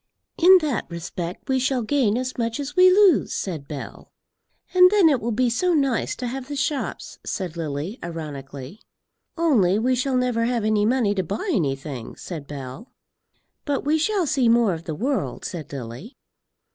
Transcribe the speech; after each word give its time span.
"In 0.39 0.57
that 0.61 0.89
respect 0.89 1.47
we 1.47 1.59
shall 1.59 1.83
gain 1.83 2.17
as 2.17 2.35
much 2.35 2.59
as 2.59 2.75
we 2.75 2.89
lose," 2.89 3.35
said 3.35 3.67
Bell. 3.67 4.11
"And 4.73 4.89
then 4.89 5.07
it 5.09 5.21
will 5.21 5.31
be 5.31 5.47
so 5.47 5.75
nice 5.75 6.15
to 6.15 6.25
have 6.25 6.47
the 6.47 6.55
shops," 6.55 7.19
said 7.23 7.55
Lily, 7.55 7.99
ironically. 8.03 8.81
"Only 9.37 9.77
we 9.77 9.93
shall 9.93 10.17
never 10.17 10.45
have 10.45 10.65
any 10.65 10.87
money 10.87 11.13
to 11.13 11.21
buy 11.23 11.51
anything," 11.53 12.15
said 12.15 12.47
Bell. 12.47 12.91
"But 13.63 13.85
we 13.85 13.99
shall 13.99 14.25
see 14.25 14.49
more 14.49 14.73
of 14.73 14.85
the 14.85 14.95
world," 14.95 15.45
said 15.45 15.71
Lily. 15.71 16.17